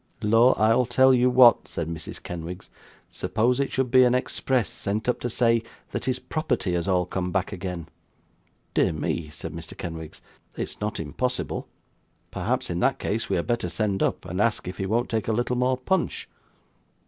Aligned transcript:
'Lor, 0.23 0.59
I'll 0.59 0.87
tell 0.87 1.13
you 1.13 1.29
what,' 1.29 1.67
said 1.67 1.87
Mrs. 1.87 2.23
Kenwigs. 2.23 2.71
'Suppose 3.07 3.59
it 3.59 3.71
should 3.71 3.91
be 3.91 4.03
an 4.03 4.15
express 4.15 4.67
sent 4.71 5.07
up 5.07 5.19
to 5.19 5.29
say 5.29 5.61
that 5.91 6.05
his 6.05 6.17
property 6.17 6.73
has 6.73 6.87
all 6.87 7.05
come 7.05 7.31
back 7.31 7.51
again!' 7.51 7.87
'Dear 8.73 8.93
me,' 8.93 9.29
said 9.29 9.53
Mr. 9.53 9.77
Kenwigs; 9.77 10.19
'it's 10.57 10.81
not 10.81 10.99
impossible. 10.99 11.67
Perhaps, 12.31 12.71
in 12.71 12.79
that 12.79 12.97
case, 12.97 13.29
we'd 13.29 13.45
better 13.45 13.69
send 13.69 14.01
up 14.01 14.25
and 14.25 14.41
ask 14.41 14.67
if 14.67 14.79
he 14.79 14.87
won't 14.87 15.07
take 15.07 15.27
a 15.27 15.33
little 15.33 15.55
more 15.55 15.77
punch. 15.77 16.27